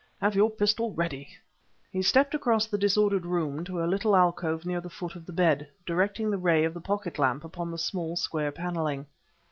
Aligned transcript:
Have 0.19 0.33
your 0.35 0.49
pistol 0.49 0.91
ready." 0.95 1.29
He 1.91 2.01
stepped 2.01 2.33
across 2.33 2.65
the 2.65 2.75
disordered 2.75 3.23
room 3.23 3.63
to 3.65 3.83
a 3.83 3.85
little 3.85 4.15
alcove 4.15 4.65
near 4.65 4.81
the 4.81 4.89
foot 4.89 5.13
of 5.15 5.27
the 5.27 5.31
bed, 5.31 5.69
directing 5.85 6.31
the 6.31 6.39
ray 6.39 6.63
of 6.63 6.73
the 6.73 6.81
pocket 6.81 7.19
lamp 7.19 7.43
upon 7.43 7.69
the 7.69 7.77
small, 7.77 8.15
square 8.15 8.51
paneling. 8.51 9.05